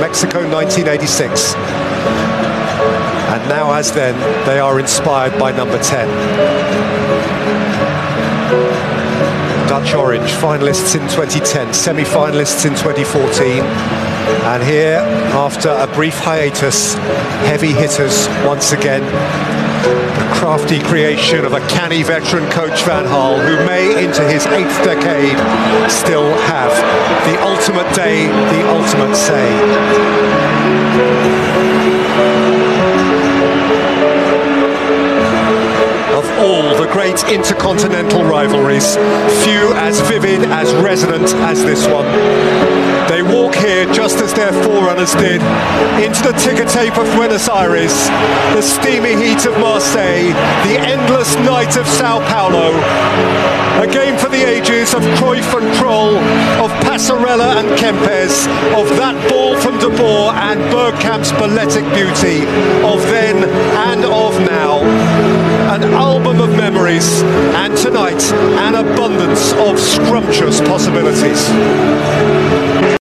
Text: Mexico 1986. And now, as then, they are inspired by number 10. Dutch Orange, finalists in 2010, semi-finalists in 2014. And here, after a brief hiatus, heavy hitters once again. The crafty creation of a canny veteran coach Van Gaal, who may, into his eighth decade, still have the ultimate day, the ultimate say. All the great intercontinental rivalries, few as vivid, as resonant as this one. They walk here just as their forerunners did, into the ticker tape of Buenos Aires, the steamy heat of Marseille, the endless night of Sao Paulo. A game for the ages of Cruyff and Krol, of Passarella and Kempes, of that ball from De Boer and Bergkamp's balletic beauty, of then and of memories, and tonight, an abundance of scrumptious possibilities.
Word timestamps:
Mexico 0.00 0.40
1986. 0.50 1.54
And 3.28 3.48
now, 3.48 3.72
as 3.72 3.92
then, 3.92 4.14
they 4.46 4.58
are 4.58 4.78
inspired 4.78 5.38
by 5.38 5.52
number 5.52 5.82
10. 5.82 6.08
Dutch 9.68 9.94
Orange, 9.94 10.30
finalists 10.30 10.94
in 10.94 11.02
2010, 11.08 11.74
semi-finalists 11.74 12.64
in 12.64 12.72
2014. 12.72 13.64
And 14.46 14.62
here, 14.62 14.98
after 15.34 15.70
a 15.70 15.86
brief 15.86 16.18
hiatus, 16.18 16.94
heavy 17.50 17.72
hitters 17.72 18.28
once 18.46 18.72
again. 18.72 19.02
The 19.82 20.34
crafty 20.34 20.80
creation 20.80 21.44
of 21.44 21.52
a 21.52 21.60
canny 21.68 22.02
veteran 22.02 22.48
coach 22.50 22.82
Van 22.82 23.04
Gaal, 23.04 23.38
who 23.38 23.64
may, 23.66 24.04
into 24.04 24.22
his 24.26 24.46
eighth 24.46 24.82
decade, 24.82 25.36
still 25.90 26.30
have 26.46 26.70
the 27.26 27.40
ultimate 27.42 27.92
day, 27.94 28.26
the 28.26 28.68
ultimate 28.70 29.14
say. 29.14 29.46
All 36.38 36.76
the 36.76 36.86
great 36.92 37.24
intercontinental 37.32 38.22
rivalries, 38.24 38.96
few 39.44 39.72
as 39.74 40.00
vivid, 40.02 40.44
as 40.50 40.72
resonant 40.74 41.32
as 41.48 41.64
this 41.64 41.86
one. 41.86 42.04
They 43.08 43.22
walk 43.22 43.54
here 43.54 43.86
just 43.92 44.18
as 44.18 44.34
their 44.34 44.52
forerunners 44.52 45.14
did, 45.14 45.40
into 46.04 46.22
the 46.22 46.36
ticker 46.36 46.68
tape 46.68 46.98
of 46.98 47.06
Buenos 47.14 47.48
Aires, 47.48 48.08
the 48.52 48.60
steamy 48.60 49.16
heat 49.16 49.46
of 49.46 49.56
Marseille, 49.58 50.34
the 50.68 50.76
endless 50.76 51.34
night 51.36 51.76
of 51.76 51.86
Sao 51.86 52.20
Paulo. 52.28 52.76
A 53.80 53.86
game 53.86 54.16
for 54.18 54.28
the 54.28 54.42
ages 54.42 54.92
of 54.94 55.02
Cruyff 55.16 55.56
and 55.56 55.68
Krol, 55.76 56.16
of 56.64 56.70
Passarella 56.84 57.56
and 57.56 57.68
Kempes, 57.78 58.48
of 58.76 58.88
that 58.96 59.16
ball 59.30 59.56
from 59.60 59.78
De 59.78 59.88
Boer 59.88 60.32
and 60.32 60.60
Bergkamp's 60.72 61.32
balletic 61.32 61.84
beauty, 61.92 62.44
of 62.84 63.00
then 63.12 63.44
and 63.88 64.04
of 64.04 64.35
memories, 66.72 67.22
and 67.54 67.76
tonight, 67.76 68.20
an 68.58 68.74
abundance 68.74 69.52
of 69.52 69.78
scrumptious 69.78 70.60
possibilities. 70.62 72.75